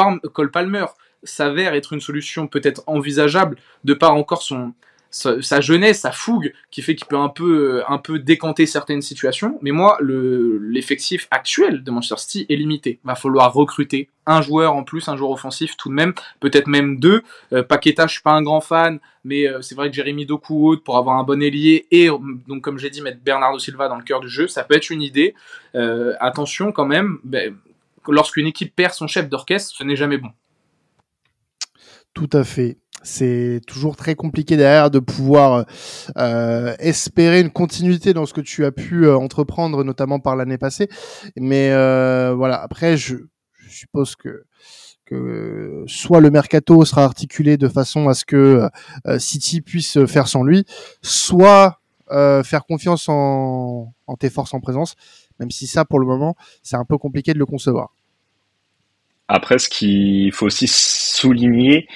[0.51, 0.85] Palmer
[1.23, 4.73] s'avère être une solution peut-être envisageable de par encore son,
[5.11, 9.57] sa, jeunesse, sa fougue, qui fait qu'il peut un peu, un peu décanter certaines situations.
[9.61, 12.99] Mais moi, l'effectif actuel de Manchester City est limité.
[13.03, 16.99] Va falloir recruter un joueur en plus, un joueur offensif tout de même, peut-être même
[16.99, 17.23] deux.
[17.51, 20.77] Euh, Paqueta, je suis pas un grand fan, mais euh, c'est vrai que Jérémy Doku
[20.85, 22.09] pour avoir un bon ailier et
[22.47, 24.91] donc comme j'ai dit mettre Bernardo Silva dans le cœur du jeu, ça peut être
[24.91, 25.33] une idée.
[25.73, 27.55] Euh, attention quand même, ben,
[28.07, 30.29] lorsqu'une équipe perd son chef d'orchestre, ce n'est jamais bon.
[32.13, 35.65] Tout à fait c'est toujours très compliqué derrière de pouvoir
[36.17, 40.57] euh, espérer une continuité dans ce que tu as pu euh, entreprendre, notamment par l'année
[40.57, 40.89] passée.
[41.37, 43.15] Mais euh, voilà, après, je,
[43.53, 44.43] je, suppose que
[45.05, 48.69] que soit le mercato sera articulé de façon à ce que
[49.07, 50.65] euh, City puisse faire sans lui,
[51.01, 51.79] soit
[52.11, 54.95] euh, faire confiance en, en tes forces en présence,
[55.39, 57.93] même si ça, pour le moment, c'est un peu compliqué de le concevoir.
[59.27, 61.87] Après, ce qu'il faut aussi souligner,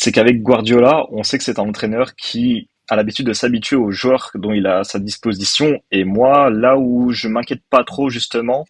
[0.00, 3.90] c'est qu'avec Guardiola, on sait que c'est un entraîneur qui a l'habitude de s'habituer aux
[3.90, 5.82] joueurs dont il a à sa disposition.
[5.90, 8.64] Et moi, là où je m'inquiète pas trop justement,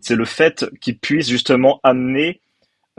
[0.00, 2.40] c'est le fait qu'il puisse justement amener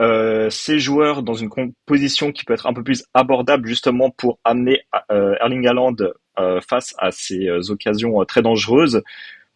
[0.02, 4.38] euh, ces joueurs dans une composition qui peut être un peu plus abordable justement pour
[4.44, 5.96] amener euh, Erling Haaland
[6.38, 9.02] euh, face à ces occasions très dangereuses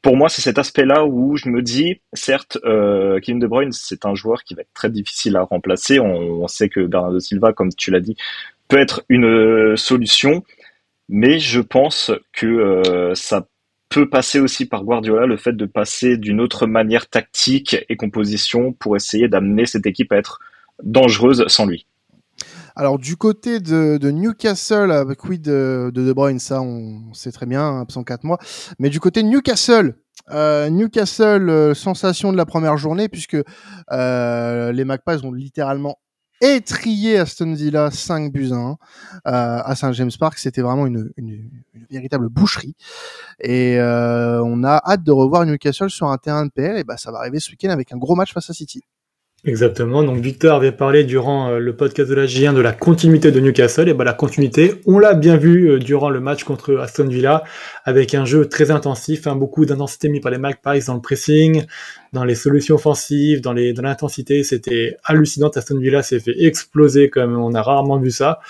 [0.04, 4.04] pour moi, c'est cet aspect-là où je me dis, certes, euh, Kevin De Bruyne, c'est
[4.04, 5.98] un joueur qui va être très difficile à remplacer.
[5.98, 8.14] On, sait que Bernardo Silva, comme tu l'as dit,
[8.68, 10.44] peut être une euh, solution,
[11.08, 13.48] mais je pense que euh, ça
[13.88, 18.74] peut passer aussi par Guardiola, le fait de passer d'une autre manière tactique et composition
[18.74, 20.38] pour essayer d'amener cette équipe à être
[20.82, 21.86] dangereuse sans lui.
[22.76, 27.80] Alors du côté de, Newcastle, avec oui de, de, Bruyne, ça on sait très bien,
[27.80, 28.38] absent 4 mois.
[28.80, 29.94] Mais du côté de Newcastle,
[30.30, 33.36] euh, Newcastle, euh, sensation de la première journée, puisque
[33.92, 35.98] euh, les Magpies ont littéralement
[36.40, 38.76] étrié Aston Villa 5 buts à 1
[39.64, 40.38] à Saint James Park.
[40.38, 41.48] C'était vraiment une, une,
[41.90, 42.74] véritable boucherie.
[43.40, 46.76] Et on a hâte de revoir Newcastle sur un terrain de PL.
[46.78, 48.82] Et bah ça va arriver ce week-end avec un gros match face à City.
[49.46, 50.02] Exactement.
[50.02, 53.40] Donc Victor avait parlé durant euh, le podcast de la J1 de la continuité de
[53.40, 53.90] Newcastle.
[53.90, 57.44] Et ben la continuité, on l'a bien vu euh, durant le match contre Aston Villa,
[57.84, 61.66] avec un jeu très intensif, hein, beaucoup d'intensité mis par les Magpies dans le pressing,
[62.14, 64.44] dans les solutions offensives, dans les dans l'intensité.
[64.44, 65.50] C'était hallucinant.
[65.50, 68.40] Aston Villa s'est fait exploser comme on a rarement vu ça.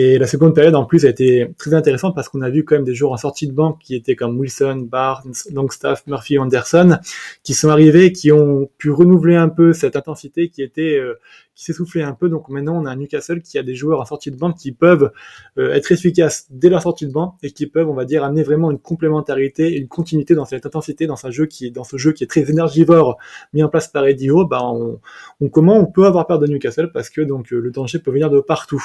[0.00, 2.76] Et la seconde période, en plus, a été très intéressante parce qu'on a vu quand
[2.76, 6.98] même des joueurs en sortie de banque qui étaient comme Wilson, Barnes, Longstaff, Murphy, Anderson,
[7.42, 11.18] qui sont arrivés, qui ont pu renouveler un peu cette intensité qui était, euh,
[11.56, 12.28] qui s'essoufflait un peu.
[12.28, 15.10] Donc maintenant, on a Newcastle qui a des joueurs en sortie de banque qui peuvent
[15.58, 18.44] euh, être efficaces dès leur sortie de banque et qui peuvent, on va dire, amener
[18.44, 22.12] vraiment une complémentarité, une continuité dans cette intensité, dans un jeu qui dans ce jeu
[22.12, 23.18] qui est très énergivore,
[23.52, 25.00] mis en place par Eddie Howe, bah on,
[25.48, 28.38] comment on peut avoir peur de Newcastle parce que donc le danger peut venir de
[28.38, 28.84] partout.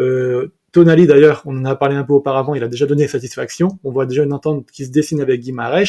[0.00, 3.78] Euh, Tonali d'ailleurs, on en a parlé un peu auparavant, il a déjà donné satisfaction.
[3.84, 5.84] On voit déjà une entente qui se dessine avec Guimarães.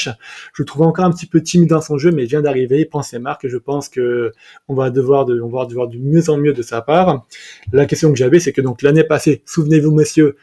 [0.54, 2.82] Je le trouve encore un petit peu timide dans son jeu, mais il vient d'arriver,
[2.82, 4.32] il prend ses marques et je pense que
[4.68, 7.26] on va devoir de, on va devoir du mieux en mieux de sa part.
[7.74, 10.36] La question que j'avais, c'est que donc l'année passée, souvenez-vous messieurs,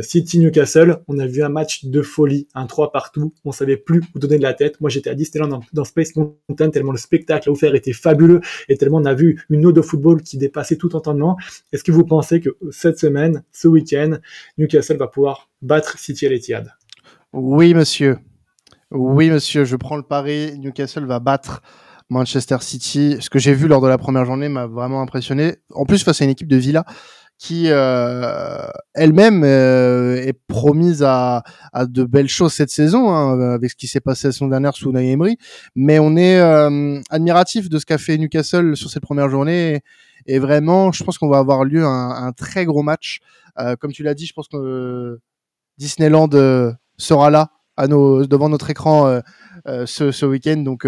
[0.00, 4.02] City Newcastle, on a vu un match de folie, un 3 partout, on savait plus
[4.14, 4.80] où donner de la tête.
[4.80, 8.98] Moi j'étais à Disneyland dans, Space Mountain tellement le spectacle offert était fabuleux et tellement
[8.98, 11.36] on a vu une eau de football qui dépassait tout entendement.
[11.72, 14.18] Est-ce que vous pensez que cette semaine, ce week-end,
[14.58, 16.72] Newcastle va pouvoir battre City à l'Etihad?
[17.32, 18.18] Oui monsieur.
[18.90, 21.62] Oui monsieur, je prends le pari, Newcastle va battre
[22.10, 23.16] Manchester City.
[23.20, 25.56] Ce que j'ai vu lors de la première journée m'a vraiment impressionné.
[25.74, 26.84] En plus face à une équipe de Villa
[27.38, 33.70] qui euh, elle-même euh, est promise à, à, de belles choses cette saison, hein, avec
[33.70, 35.38] ce qui s'est passé la saison dernière sous Unai Emery.
[35.76, 39.82] Mais on est euh, admiratif de ce qu'a fait Newcastle sur cette première journée.
[40.26, 43.20] Et, vraiment, je pense qu'on va avoir lieu un, un très gros match.
[43.80, 45.18] comme tu l'as dit, je pense que
[45.78, 46.28] Disneyland
[46.96, 49.20] sera là à nos, devant notre écran
[49.64, 50.58] ce, ce week-end.
[50.58, 50.86] Donc,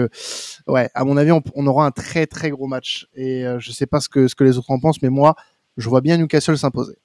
[0.66, 3.06] ouais, à mon avis, on, on, aura un très très gros match.
[3.14, 5.36] Et je sais pas ce que ce que les autres en pensent, mais moi,
[5.76, 6.96] je vois bien Newcastle s'imposer.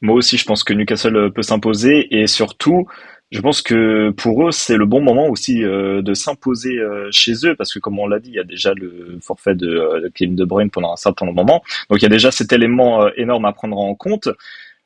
[0.00, 2.86] Moi aussi, je pense que Newcastle euh, peut s'imposer et surtout,
[3.32, 7.32] je pense que pour eux, c'est le bon moment aussi euh, de s'imposer euh, chez
[7.44, 10.36] eux parce que comme on l'a dit, il y a déjà le forfait de, Kevin
[10.36, 11.62] De Bruyne pendant un certain moment.
[11.90, 14.28] Donc il y a déjà cet élément énorme à prendre en compte.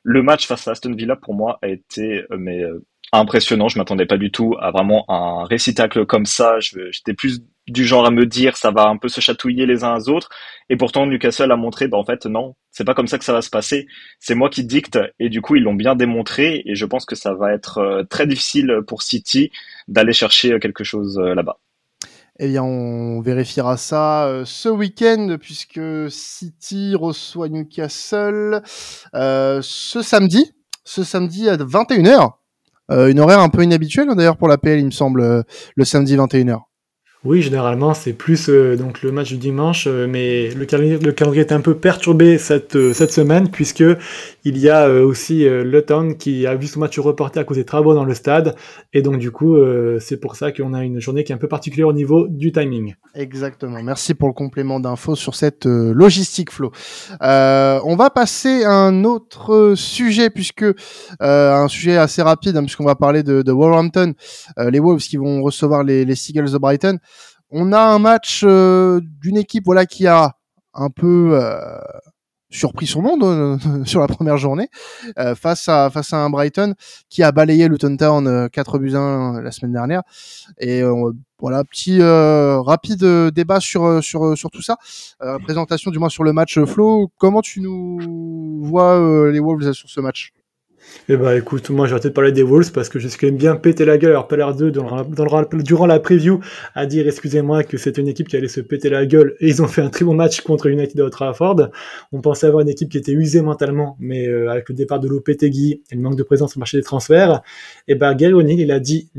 [0.01, 2.25] Le match face à Aston Villa pour moi a été
[3.13, 3.69] impressionnant.
[3.69, 6.59] Je m'attendais pas du tout à vraiment un récitacle comme ça.
[6.59, 9.97] J'étais plus du genre à me dire ça va un peu se chatouiller les uns
[9.97, 10.29] aux autres.
[10.69, 13.33] Et pourtant, Newcastle a montré, bah, en fait, non, c'est pas comme ça que ça
[13.33, 13.87] va se passer.
[14.19, 14.99] C'est moi qui dicte.
[15.19, 16.63] Et du coup, ils l'ont bien démontré.
[16.65, 19.51] Et je pense que ça va être euh, très difficile pour City
[19.87, 21.59] d'aller chercher euh, quelque chose euh, là-bas.
[22.39, 28.63] Eh bien, on vérifiera ça ce week-end puisque City reçoit Newcastle
[29.13, 30.51] ce samedi.
[30.83, 32.31] Ce samedi à 21h.
[32.89, 35.45] une horaire un peu inhabituelle d'ailleurs pour la PL, il me semble,
[35.75, 36.63] le samedi 21h.
[37.25, 41.39] Oui, généralement, c'est plus euh, donc le match du dimanche, euh, mais le calendrier, le
[41.39, 43.85] est un peu perturbé cette, euh, semaine, puisque
[44.43, 47.93] il y a aussi Luton qui a vu son match reporté à cause des travaux
[47.93, 48.55] dans le stade,
[48.91, 49.55] et donc du coup,
[49.99, 52.51] c'est pour ça qu'on a une journée qui est un peu particulière au niveau du
[52.51, 52.95] timing.
[53.15, 53.81] Exactement.
[53.81, 56.71] Merci pour le complément d'infos sur cette logistique, Flo.
[57.21, 60.65] on va passer à un autre sujet, puisque
[61.19, 65.83] un sujet assez rapide, hein, puisqu'on va parler de, de les Wolves qui vont recevoir
[65.83, 66.99] les, les Seagulls de Brighton
[67.53, 70.35] on a un match euh, d'une équipe voilà qui a
[70.73, 71.79] un peu euh,
[72.49, 74.69] surpris son monde euh, sur la première journée
[75.35, 76.73] face à face à un Brighton
[77.09, 80.01] qui a balayé Luton Town 4 buts 1 la semaine dernière.
[80.59, 80.81] Et
[81.39, 84.77] voilà petit rapide débat sur sur sur tout ça.
[85.43, 90.01] Présentation du moins sur le match Flo comment tu nous vois les Wolves sur ce
[90.01, 90.31] match?
[91.09, 93.55] Eh ben écoute, moi j'ai peut-être parler des Wolves parce que suis quand même bien
[93.55, 94.17] pété la gueule.
[94.27, 95.03] Peller 2 dans
[95.51, 96.39] durant la preview
[96.75, 99.61] à dire excusez-moi que c'était une équipe qui allait se péter la gueule et ils
[99.61, 101.69] ont fait un très bon match contre United à Trafford.
[102.11, 105.07] On pensait avoir une équipe qui était usée mentalement, mais euh, avec le départ de
[105.07, 107.41] Lopetegui et le manque de présence au marché des transferts,
[107.87, 109.09] et eh ben Gary O'Neill il a dit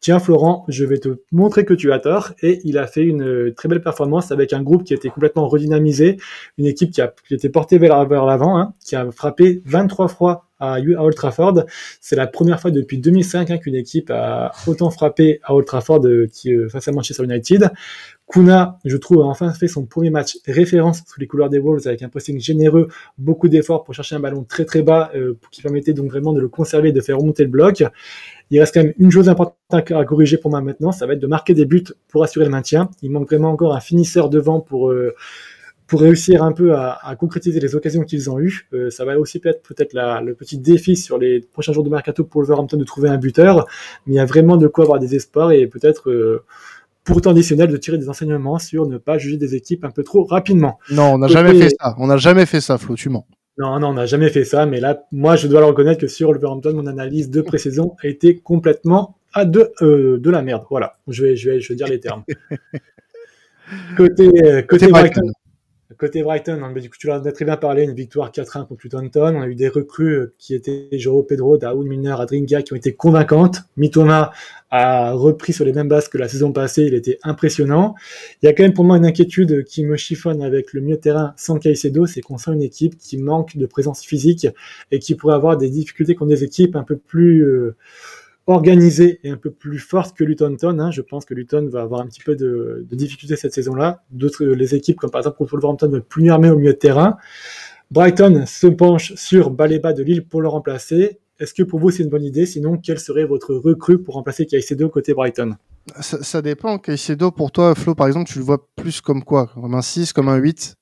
[0.00, 2.32] Tiens Florent, je vais te montrer que tu as tort.
[2.42, 5.48] Et il a fait une euh, très belle performance avec un groupe qui était complètement
[5.48, 6.18] redynamisé,
[6.58, 10.45] une équipe qui a qui était portée vers, l'avant, hein, qui a frappé 23 fois
[10.58, 11.64] à, Old Trafford.
[12.00, 16.06] C'est la première fois depuis 2005 hein, qu'une équipe a autant frappé à Old Trafford
[16.06, 17.70] euh, qui, euh, face à Manchester United.
[18.28, 21.86] Kuna, je trouve, a enfin fait son premier match référence sous les couleurs des Wolves
[21.86, 22.88] avec un pressing généreux,
[23.18, 26.40] beaucoup d'efforts pour chercher un ballon très très bas euh, qui permettait donc vraiment de
[26.40, 27.84] le conserver, de faire remonter le bloc.
[28.50, 31.20] Il reste quand même une chose importante à corriger pour moi maintenant, ça va être
[31.20, 32.90] de marquer des buts pour assurer le maintien.
[33.00, 35.14] Il manque vraiment encore un finisseur devant pour euh,
[35.86, 38.68] pour réussir un peu à, à concrétiser les occasions qu'ils ont eues.
[38.72, 42.24] Euh, ça va aussi peut-être peut-être le petit défi sur les prochains jours de mercato
[42.24, 43.66] pour Wolverhampton de trouver un buteur,
[44.06, 46.44] mais il y a vraiment de quoi avoir des espoirs et peut-être euh,
[47.04, 50.02] pour temps additionnel de tirer des enseignements sur ne pas juger des équipes un peu
[50.02, 50.78] trop rapidement.
[50.90, 51.94] Non, on n'a jamais fait ça.
[51.98, 53.26] On n'a jamais fait ça, Flo, tu mens.
[53.58, 56.08] Non, non, on n'a jamais fait ça, mais là, moi, je dois le reconnaître que
[56.08, 60.64] sur Wolverhampton, mon analyse de pré-saison a été complètement à de, euh, de la merde.
[60.68, 62.24] Voilà, je vais, je vais, je vais dire les termes.
[63.96, 65.32] côté, euh, côté, Brighton.
[65.98, 69.08] Côté Brighton, hein, du coup, tu l'as très bien parlé, une victoire 4-1 contre Luton
[69.14, 72.76] On a eu des recrues euh, qui étaient Joao Pedro, Daoud Milner, Adringa, qui ont
[72.76, 73.62] été convaincantes.
[73.76, 74.32] Mitoma
[74.70, 77.94] a repris sur les mêmes bases que la saison passée, il était impressionnant.
[78.42, 80.98] Il y a quand même pour moi une inquiétude qui me chiffonne avec le mieux
[80.98, 84.48] terrain sans Caicedo, c'est qu'on sent une équipe qui manque de présence physique
[84.90, 87.42] et qui pourrait avoir des difficultés contre des équipes un peu plus...
[87.42, 87.76] Euh,
[88.46, 90.80] organisée et un peu plus forte que Luton Town.
[90.80, 90.90] Hein.
[90.90, 94.02] Je pense que Luton va avoir un petit peu de, de difficultés cette saison-là.
[94.10, 97.16] D'autres, les équipes comme par exemple Wolverhampton vont plus armées au milieu de terrain.
[97.90, 101.18] Brighton se penche sur Baleba de Lille pour le remplacer.
[101.38, 102.46] Est-ce que pour vous c'est une bonne idée?
[102.46, 105.56] Sinon, quel serait votre recrue pour remplacer Caicedo côté Brighton?
[106.00, 106.78] Ça, ça, dépend.
[106.78, 109.46] Caicedo, pour toi, Flo, par exemple, tu le vois plus comme quoi?
[109.54, 110.74] Comme un 6, comme un 8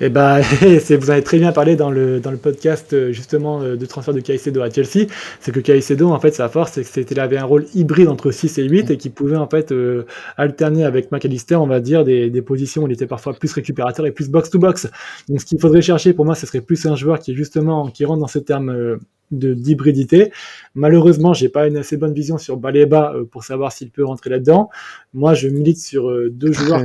[0.00, 0.40] eh ben,
[0.98, 4.14] vous avez très bien parlé dans le, dans le podcast euh, justement euh, de transfert
[4.14, 5.06] de Caicedo à Chelsea.
[5.40, 8.58] C'est que Caicedo, en fait, sa force, c'est qu'il avait un rôle hybride entre 6
[8.58, 12.30] et 8 et qui pouvait en fait euh, alterner avec McAllister, on va dire, des,
[12.30, 14.88] des, positions où il était parfois plus récupérateur et plus box-to-box.
[15.28, 18.04] Donc, ce qu'il faudrait chercher pour moi, ce serait plus un joueur qui justement, qui
[18.04, 18.98] rentre dans ce terme
[19.30, 20.32] d'hybridité.
[20.74, 24.30] Malheureusement, j'ai pas une assez bonne vision sur Baleba euh, pour savoir s'il peut rentrer
[24.30, 24.70] là-dedans.
[25.14, 26.82] Moi, je milite sur euh, deux joueurs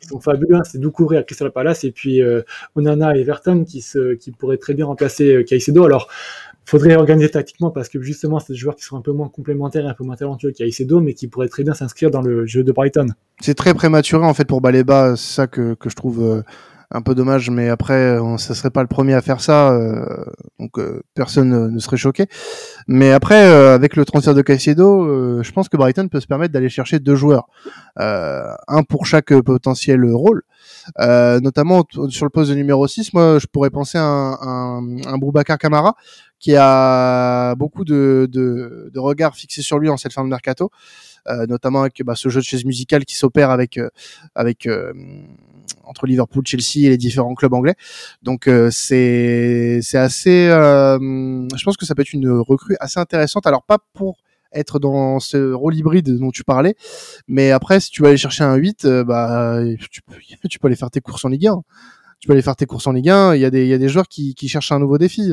[0.00, 0.56] qui sont fabuleux.
[0.56, 0.62] Hein.
[0.64, 2.42] C'est Doucouré à Crystal Palace et puis euh,
[2.74, 5.84] Onana et Everton qui se qui pourraient très bien remplacer Caicedo.
[5.84, 6.08] Alors
[6.64, 9.84] faudrait organiser tactiquement parce que justement c'est des joueurs qui sont un peu moins complémentaires
[9.84, 12.62] et un peu moins talentueux qu'Aicedo mais qui pourraient très bien s'inscrire dans le jeu
[12.62, 13.06] de Brighton.
[13.40, 16.42] C'est très prématuré en fait pour Baleba, c'est ça que, que je trouve
[16.92, 20.04] un peu dommage, mais après, on, ça serait pas le premier à faire ça, euh,
[20.58, 22.26] donc euh, personne ne, serait choqué.
[22.86, 26.52] Mais après, euh, avec le transfert de Caicedo, je pense que Brighton peut se permettre
[26.52, 27.48] d'aller chercher deux joueurs,
[27.96, 30.42] un pour chaque potentiel rôle.
[30.98, 35.18] notamment sur le poste de numéro 6, moi je pourrais penser à un, un, un
[35.18, 35.94] Boubacar Camara
[36.38, 40.70] qui a beaucoup de, de, de regards fixés sur lui en cette fin de mercato.
[41.28, 43.90] Euh, notamment avec bah, ce jeu de chaise musicale qui s'opère avec euh,
[44.34, 44.92] avec euh,
[45.92, 47.74] entre Liverpool, Chelsea et les différents clubs anglais.
[48.22, 50.48] Donc c'est c'est assez.
[50.48, 53.46] je pense que ça peut être une recrue assez intéressante.
[53.46, 54.18] Alors pas pour
[54.52, 56.74] être dans ce rôle hybride dont tu parlais.
[57.28, 61.00] Mais après, si tu vas aller chercher un 8, bah, tu, peux, aller faire tes
[61.00, 61.62] courses en Ligue 1.
[62.20, 63.34] Tu peux aller faire tes courses en Ligue 1.
[63.34, 65.32] Il y a des, il y a des joueurs qui, qui cherchent un nouveau défi.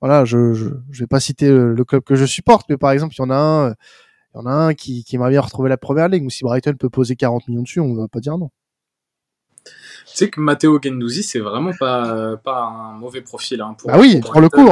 [0.00, 3.18] Voilà, je, je, vais pas citer le, club que je supporte, mais par exemple, il
[3.18, 6.08] y en a un, il y en a un qui, qui bien retrouver la première
[6.08, 8.50] ligue, mais si Brighton peut poser 40 millions dessus, on va pas dire non.
[10.06, 13.60] Tu sais que Matteo Gendouzi, c'est vraiment pas, pas un mauvais profil.
[13.60, 14.68] Hein, pour, ah oui, pour, le coup.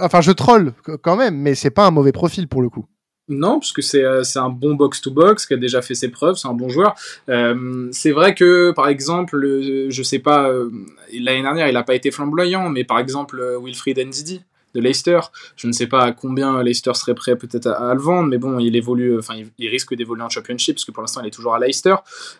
[0.00, 2.86] Enfin, je troll quand même, mais c'est pas un mauvais profil pour le coup.
[3.28, 6.48] Non, parce que c'est euh, un bon box-to-box qui a déjà fait ses preuves, c'est
[6.48, 6.94] un bon joueur.
[7.28, 9.40] Euh, c'est vrai que, par exemple,
[9.88, 10.70] je sais pas, euh,
[11.12, 14.42] l'année dernière, il n'a pas été flamboyant, mais par exemple, Wilfried Ndidi,
[14.74, 15.20] de Leicester.
[15.56, 18.58] Je ne sais pas à combien Leicester serait prêt peut-être à, le vendre, mais bon,
[18.58, 21.54] il évolue, enfin, il, risque d'évoluer en Championship parce que pour l'instant, il est toujours
[21.54, 21.94] à Leicester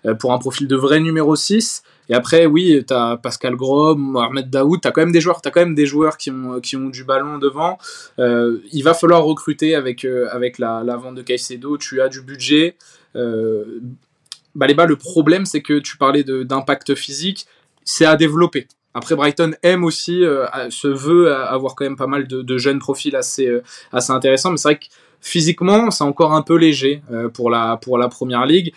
[0.06, 1.82] euh, pour un profil de vrai numéro 6.
[2.08, 5.40] Et après, oui, tu as Pascal Grom, Mohamed Daoud, tu as quand même des joueurs,
[5.44, 7.78] as quand même des joueurs qui ont, qui ont du ballon devant.
[8.18, 12.22] Euh, il va falloir recruter avec, euh, avec la, vente de Caicedo, tu as du
[12.22, 12.76] budget.
[13.14, 17.46] le problème, c'est que tu parlais d'impact physique,
[17.84, 18.66] c'est à développer.
[18.94, 23.16] Après, Brighton aime aussi, euh, se veut avoir quand même pas mal de, jeunes profils
[23.16, 24.86] assez, euh, assez intéressants, mais c'est vrai que
[25.20, 28.74] physiquement, c'est encore un peu léger euh, pour, la, pour la première ligue.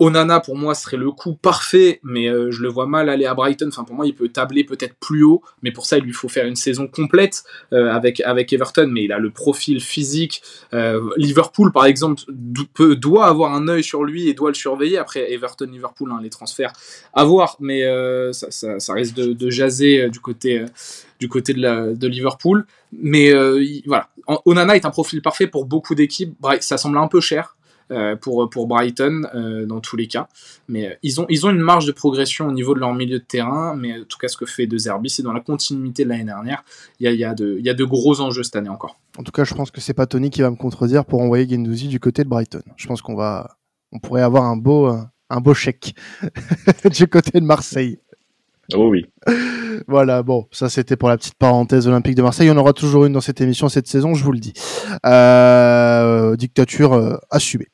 [0.00, 3.34] Onana pour moi serait le coup parfait, mais euh, je le vois mal aller à
[3.34, 3.68] Brighton.
[3.68, 6.28] Enfin pour moi il peut tabler peut-être plus haut, mais pour ça il lui faut
[6.28, 8.88] faire une saison complète euh, avec avec Everton.
[8.92, 10.42] Mais il a le profil physique.
[10.72, 12.22] Euh, Liverpool par exemple
[12.96, 14.98] doit avoir un œil sur lui et doit le surveiller.
[14.98, 16.72] Après Everton Liverpool hein, les transferts
[17.12, 17.82] à voir, mais
[18.32, 20.64] ça, risque de, jaser du côté
[21.18, 22.66] du côté de, de Liverpool.
[22.92, 23.32] Mais
[23.86, 24.08] voilà,
[24.44, 26.34] Onana est un profil parfait pour beaucoup d'équipes.
[26.60, 27.56] Ça semble un peu cher
[28.20, 30.28] pour, pour Brighton euh, dans tous les cas.
[30.68, 33.18] Mais euh, ils, ont, ils ont une marge de progression au niveau de leur milieu
[33.18, 36.04] de terrain, mais en tout cas ce que fait De Zerbi, c'est dans la continuité
[36.04, 36.64] de l'année dernière.
[37.00, 38.98] Il y a, y, a de, y a de gros enjeux cette année encore.
[39.18, 41.48] En tout cas, je pense que c'est pas Tony qui va me contredire pour envoyer
[41.48, 42.62] Gendouzi du côté de Brighton.
[42.76, 43.56] Je pense qu'on va,
[43.92, 44.88] on pourrait avoir un beau,
[45.30, 45.94] un beau chèque
[46.92, 47.98] du côté de Marseille.
[48.74, 49.06] Oh oui.
[49.88, 52.46] voilà, bon, ça c'était pour la petite parenthèse olympique de Marseille.
[52.46, 54.52] Il y en aura toujours une dans cette émission cette saison, je vous le dis.
[55.06, 57.68] Euh, dictature assumée.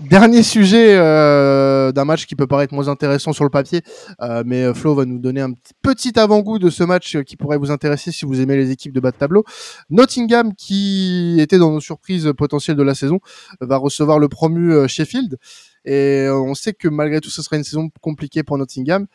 [0.00, 3.82] Dernier sujet euh, d'un match qui peut paraître moins intéressant sur le papier,
[4.20, 5.52] euh, mais euh, Flo va nous donner un
[5.82, 9.00] petit avant-goût de ce match qui pourrait vous intéresser si vous aimez les équipes de
[9.00, 9.44] bas de tableau.
[9.90, 13.20] Nottingham, qui était dans nos surprises potentielles de la saison,
[13.60, 15.36] va recevoir le promu Sheffield.
[15.84, 19.06] Et on sait que malgré tout, ce sera une saison compliquée pour Nottingham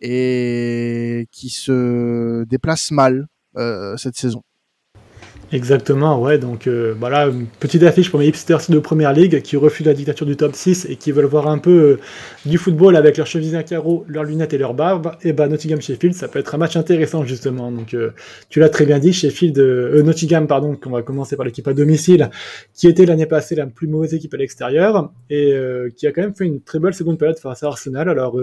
[0.00, 3.26] et qui se déplace mal
[3.96, 4.42] cette saison.
[5.52, 6.38] Exactement, ouais.
[6.38, 9.92] Donc euh, voilà, une petite affiche pour mes hipsters de première ligue qui refusent la
[9.92, 12.00] dictature du top 6 et qui veulent voir un peu euh,
[12.46, 15.12] du football avec leurs chemises à carreaux, leurs lunettes et leurs barbes.
[15.20, 17.70] Et bah Nottingham Sheffield, ça peut être un match intéressant justement.
[17.70, 18.12] Donc euh,
[18.48, 22.30] tu l'as très bien dit, Sheffield, Nottingham, pardon, qu'on va commencer par l'équipe à domicile,
[22.72, 25.54] qui était l'année passée la plus mauvaise équipe à l'extérieur et
[25.96, 28.08] qui a quand même fait une très belle seconde période face à Arsenal.
[28.08, 28.40] Alors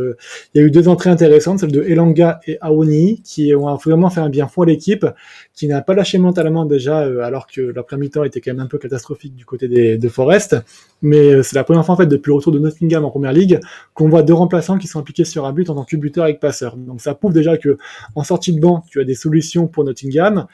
[0.54, 4.12] il y a eu deux entrées intéressantes, celle de Elanga et Aoni, qui ont vraiment
[4.12, 5.08] fait un bien fond à l'équipe,
[5.56, 8.60] qui n'a pas lâché mentalement déjà euh, alors que la première mi-temps était quand même
[8.60, 10.58] un peu catastrophique du côté des, de Forest.
[11.02, 13.34] Mais euh, c'est la première fois en fait depuis le retour de Nottingham en première
[13.34, 13.60] ligue
[13.94, 16.40] qu'on voit deux remplaçants qui sont impliqués sur un but en tant que buteur avec
[16.40, 16.78] passeur.
[16.78, 17.78] Donc ça prouve déjà que
[18.16, 20.48] en sortie de banc, tu as des solutions pour Nottingham.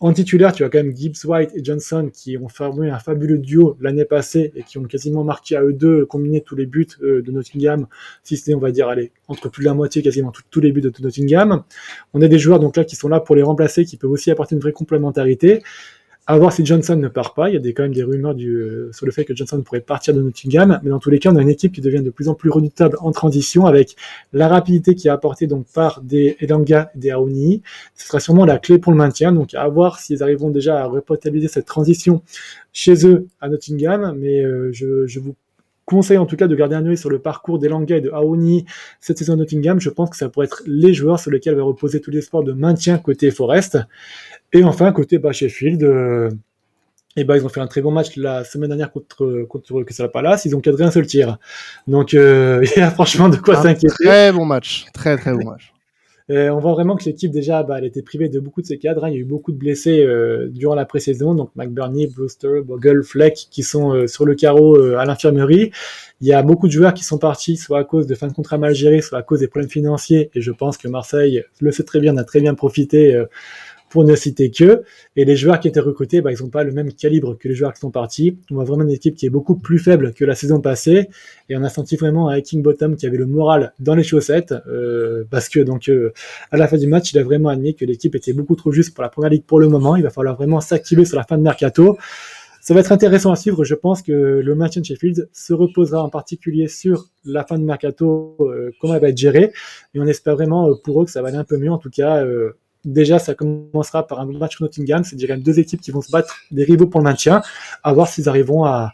[0.00, 3.38] En titulaire, tu as quand même Gibbs White et Johnson qui ont formé un fabuleux
[3.38, 6.88] duo l'année passée et qui ont quasiment marqué à eux deux combiné tous les buts
[7.02, 7.86] euh, de Nottingham,
[8.24, 10.80] si c'était, on va dire, allez, entre plus de la moitié, quasiment tous les buts
[10.80, 11.62] de Nottingham.
[12.14, 14.30] On a des joueurs donc là qui sont là pour les remplacer, qui peuvent aussi
[14.30, 15.62] apporter une vraie complémentarité.
[16.28, 17.50] À voir si Johnson ne part pas.
[17.50, 19.80] Il y a des, quand même des rumeurs euh, sur le fait que Johnson pourrait
[19.80, 20.78] partir de Nottingham.
[20.84, 22.48] Mais dans tous les cas, on a une équipe qui devient de plus en plus
[22.48, 23.96] redoutable en transition avec
[24.32, 27.62] la rapidité qui est apportée donc par des Elanga et des Aouni.
[27.96, 29.32] Ce sera sûrement la clé pour le maintien.
[29.32, 32.22] Donc à voir s'ils arriveront déjà à repotabiliser cette transition
[32.72, 34.14] chez eux à Nottingham.
[34.16, 35.34] Mais euh, je, je vous
[35.84, 38.64] conseille en tout cas de garder un œil sur le parcours d'Elanga et de Aouni
[39.00, 39.80] cette saison à Nottingham.
[39.80, 42.44] Je pense que ça pourrait être les joueurs sur lesquels va reposer tous les sports
[42.44, 43.78] de maintien côté Forest.
[44.52, 46.30] Et enfin, côté bah, Sheffield, euh,
[47.16, 50.10] et bah, ils ont fait un très bon match la semaine dernière contre, contre Crystal
[50.10, 50.44] Palace.
[50.44, 51.38] Ils ont cadré un seul tir.
[51.86, 54.04] Donc, euh, il y a franchement de quoi s'inquiéter.
[54.04, 54.86] Très bon match.
[54.94, 55.72] Très, très bon match.
[56.28, 58.78] Et on voit vraiment que l'équipe, déjà, bah, elle était privée de beaucoup de ses
[58.78, 59.04] cadres.
[59.04, 59.10] Hein.
[59.10, 61.34] Il y a eu beaucoup de blessés euh, durant la pré-saison.
[61.34, 65.72] Donc, McBurney, Brewster, Bogle, Fleck, qui sont euh, sur le carreau euh, à l'infirmerie.
[66.20, 68.32] Il y a beaucoup de joueurs qui sont partis, soit à cause de fin de
[68.32, 70.30] contrat mal gérés, soit à cause des problèmes financiers.
[70.34, 73.20] Et je pense que Marseille le sait très bien, a très bien profité
[73.92, 74.82] pour ne citer que.
[75.16, 77.54] Et les joueurs qui étaient recrutés, bah, ils n'ont pas le même calibre que les
[77.54, 78.38] joueurs qui sont partis.
[78.50, 81.08] On voit vraiment une équipe qui est beaucoup plus faible que la saison passée.
[81.50, 84.54] Et on a senti vraiment un King Bottom qui avait le moral dans les chaussettes.
[84.66, 86.12] Euh, parce que donc euh,
[86.50, 88.94] à la fin du match, il a vraiment admis que l'équipe était beaucoup trop juste
[88.94, 89.94] pour la première ligue pour le moment.
[89.96, 91.98] Il va falloir vraiment s'activer sur la fin de mercato.
[92.64, 93.64] Ça va être intéressant à suivre.
[93.64, 97.64] Je pense que le match de Sheffield se reposera en particulier sur la fin de
[97.64, 99.52] mercato, euh, comment elle va être gérée.
[99.94, 101.72] Et on espère vraiment euh, pour eux que ça va aller un peu mieux.
[101.72, 105.04] En tout cas, euh, déjà, ça commencera par un match Nottingham.
[105.04, 107.42] C'est déjà deux équipes qui vont se battre des rivaux pour le maintien.
[107.82, 108.92] À voir s'ils arriveront à,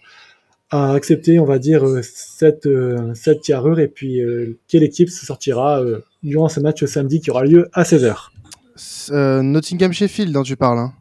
[0.71, 5.83] accepter, on va dire, euh, cette, euh, cette et puis euh, quelle équipe se sortira
[6.23, 8.29] durant ce match samedi qui aura lieu à 16h.
[9.43, 10.79] Nottingham Sheffield dont tu parles.
[10.79, 10.93] Hein.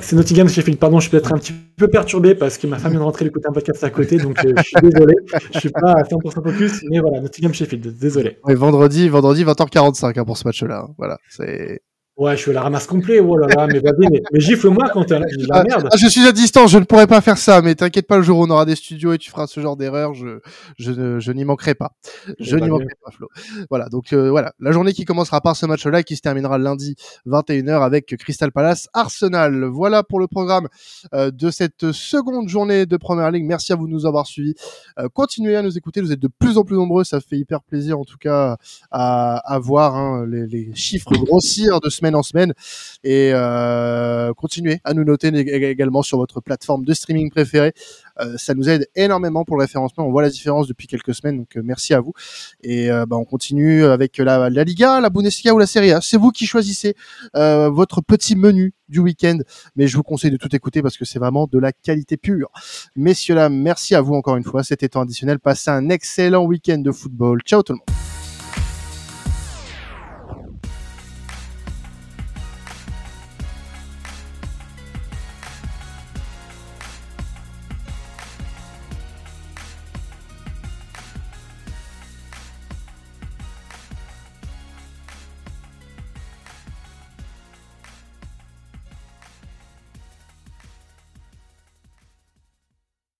[0.00, 0.78] C'est Nottingham Sheffield.
[0.78, 3.26] Pardon, je suis peut-être un petit peu perturbé parce que ma femme vient de rentrer
[3.26, 5.14] écouter un podcast à côté, donc euh, je suis désolé.
[5.52, 7.98] Je suis pas à 100% focus, mais voilà, Nottingham Sheffield.
[7.98, 8.38] Désolé.
[8.44, 10.88] Ouais, vendredi, vendredi 20h45 hein, pour ce match-là.
[10.98, 11.80] Voilà, c'est.
[12.16, 13.18] Ouais, je suis à la ramasse complet.
[13.18, 15.88] Oh là là, mais vas-y, mais, mais gifle-moi quand t'es la merde.
[15.90, 18.22] ah, je suis à distance, je ne pourrais pas faire ça, mais t'inquiète pas, le
[18.22, 20.38] jour où on aura des studios et tu feras ce genre d'erreur, je,
[20.78, 21.90] je, je n'y manquerai pas.
[22.38, 23.26] Je Eh ben, n'y manquerai pas, Flo.
[23.68, 26.56] Voilà, donc euh, voilà, la journée qui commencera par ce match-là et qui se terminera
[26.56, 26.94] lundi
[27.26, 29.64] 21h avec Crystal Palace Arsenal.
[29.64, 30.68] Voilà pour le programme
[31.14, 33.44] euh, de cette seconde journée de Première Ligue.
[33.44, 34.54] Merci à vous de nous avoir suivis.
[35.00, 37.60] Euh, continuez à nous écouter, vous êtes de plus en plus nombreux, ça fait hyper
[37.64, 38.56] plaisir en tout cas
[38.92, 42.52] à, à voir hein, les, les chiffres grossir de en semaine
[43.04, 47.72] et euh, continuez à nous noter ég- également sur votre plateforme de streaming préférée.
[48.20, 50.06] Euh, ça nous aide énormément pour le référencement.
[50.06, 52.12] On voit la différence depuis quelques semaines, donc euh, merci à vous.
[52.62, 56.00] Et bah, on continue avec la, la Liga, la Bundesliga ou la Serie A.
[56.00, 56.94] C'est vous qui choisissez
[57.34, 59.38] votre petit menu du week-end,
[59.76, 62.50] mais je vous conseille de tout écouter parce que c'est vraiment de la qualité pure.
[62.96, 64.62] Messieurs, là, merci à vous encore une fois.
[64.64, 65.38] C'était temps additionnel.
[65.38, 67.40] Passez un excellent week-end de football.
[67.44, 68.03] Ciao tout le monde.